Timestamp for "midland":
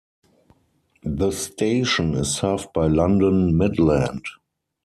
3.55-4.23